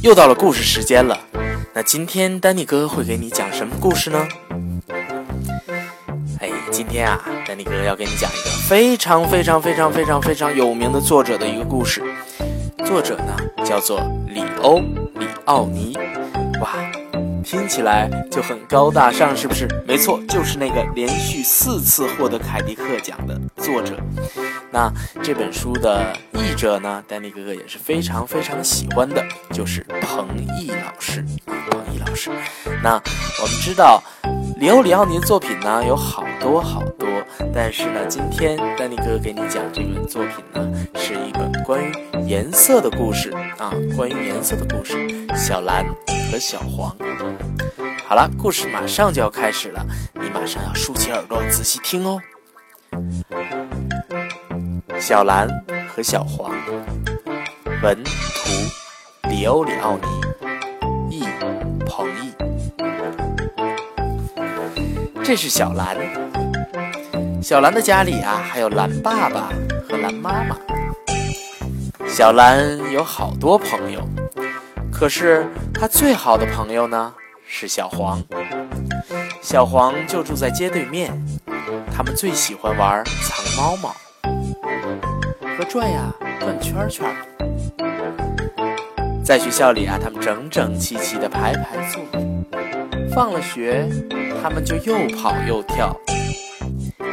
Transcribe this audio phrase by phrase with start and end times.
[0.00, 1.18] 又到了故事时间了。
[1.74, 4.28] 那今天丹尼哥会给你讲什么故事呢？
[6.40, 12.02] 哎，今天啊，丹尼哥要给你讲一个非常非常非常非常非常有名的作者的一个故事。
[12.86, 15.98] 作者呢叫做里欧里奥尼。
[16.60, 16.76] 哇，
[17.44, 19.66] 听起来就很高大上，是不是？
[19.84, 23.96] 没错，就是那个连续四次获得凯迪克奖的作者。
[24.78, 24.92] 那
[25.24, 29.20] 这本书的译者呢，丹尼哥哥也是非常非常喜欢的，
[29.52, 31.52] 就是彭毅老师啊。
[31.68, 32.30] 彭毅老师，
[32.80, 32.92] 那
[33.42, 34.00] 我们知道
[34.60, 37.08] 里欧里奥尼的作品呢有好多好多，
[37.52, 41.92] 但是呢，今天丹尼哥哥给你讲这本作品呢，是一本关于
[42.24, 44.94] 颜色的故事啊，关于颜色的故事，
[45.34, 45.84] 小蓝
[46.30, 46.96] 和小黄。
[48.06, 52.20] 好了，故事马上就要开始了，你马上要竖起耳朵仔细听哦。
[55.00, 55.48] 小蓝
[55.88, 56.50] 和小黄，
[57.82, 61.24] 文图里欧里奥尼，译
[61.86, 62.32] 彭毅。
[65.22, 65.96] 这是小蓝，
[67.40, 69.50] 小蓝的家里啊，还有蓝爸爸
[69.88, 70.56] 和蓝妈妈。
[72.08, 74.06] 小蓝有好多朋友，
[74.92, 77.14] 可是他最好的朋友呢
[77.46, 78.22] 是小黄。
[79.40, 81.12] 小黄就住在街对面，
[81.94, 83.94] 他们最喜欢玩藏猫猫。
[85.58, 87.04] 和转呀转圈圈，
[89.24, 92.00] 在学校里啊，他们整整齐齐的排排坐。
[93.12, 93.88] 放了学，
[94.40, 95.98] 他们就又跑又跳。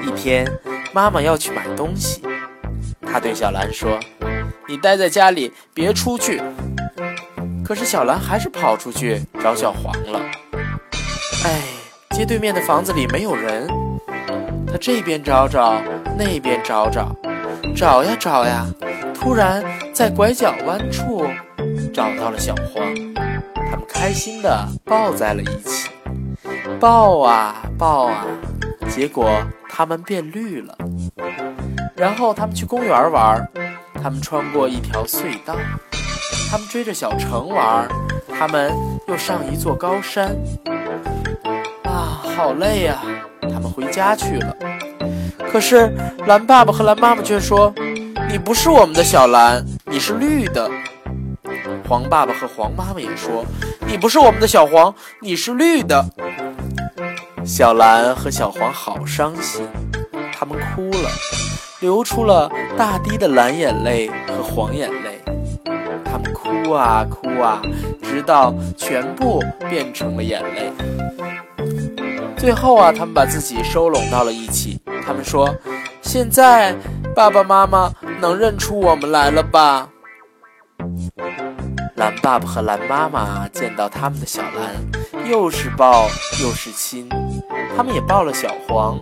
[0.03, 0.47] 一天，
[0.93, 2.21] 妈妈要去买东西，
[3.01, 3.99] 她对小兰说
[4.69, 6.39] ：“你待在家里，别出去。”
[7.65, 10.21] 可是小兰还是跑出去找小黄了。
[11.45, 11.63] 哎，
[12.11, 13.67] 街对面的房子里没有人，
[14.67, 15.81] 她这边找找，
[16.15, 17.11] 那边找找。
[17.75, 18.65] 找呀找呀，
[19.13, 19.61] 突然
[19.93, 21.27] 在拐角弯处
[21.93, 22.81] 找到了小黄，
[23.53, 25.89] 他们开心地抱在了一起，
[26.79, 28.25] 抱啊抱啊，
[28.87, 29.29] 结果
[29.69, 30.73] 他们变绿了。
[31.97, 33.45] 然后他们去公园玩，
[34.01, 35.55] 他们穿过一条隧道，
[36.49, 37.89] 他们追着小城玩，
[38.39, 38.73] 他们
[39.09, 40.33] 又上一座高山。
[41.83, 43.01] 啊，好累呀，
[43.41, 44.55] 他们回家去了。
[45.55, 45.89] 可是
[46.27, 47.73] 蓝爸爸和蓝妈妈却说
[48.29, 50.69] ：“你不是我们的小蓝，你是绿的。”
[51.87, 53.45] 黄爸爸和黄妈妈也说
[53.87, 56.05] ：“你不是我们的小黄，你是绿的。”
[57.45, 59.65] 小蓝和小黄好伤心，
[60.37, 61.09] 他们哭了，
[61.79, 65.21] 流出了大滴的蓝眼泪和黄眼泪。
[66.03, 67.61] 他们哭啊哭啊，
[68.03, 70.73] 直到全部变成了眼泪。
[72.35, 74.81] 最后啊，他们把自己收拢到了一起。
[75.05, 75.55] 他们说
[76.01, 76.75] ：“现在
[77.15, 79.89] 爸爸妈妈能认出我们来了吧？”
[81.95, 86.07] 蓝爸爸和蓝妈妈见到他们的小蓝，又是抱
[86.41, 87.07] 又是亲。
[87.77, 88.99] 他们也抱了小黄，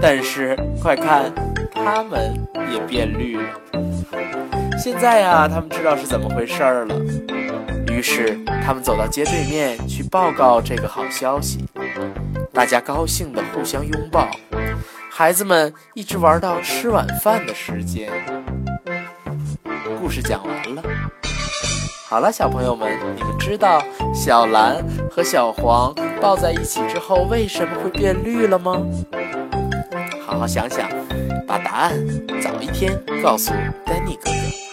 [0.00, 1.32] 但是快看，
[1.72, 2.34] 他们
[2.72, 3.44] 也变绿了。
[4.78, 6.94] 现在呀，他们知道是怎么回事儿了。
[7.92, 11.64] 于是，他们走到街对面去报告这个好消息。
[12.52, 14.28] 大家高兴地互相拥抱。
[15.18, 18.12] 孩子们一直玩到吃晚饭的时间。
[19.98, 20.82] 故事讲完了。
[22.06, 23.82] 好了，小朋友们，你们知道
[24.14, 28.76] 小蓝和小黄抱在一起之后为什么会变绿了吗？
[30.26, 30.86] 好好想想，
[31.46, 31.94] 把答案
[32.42, 33.54] 早一天告诉
[33.86, 34.65] 丹尼哥哥。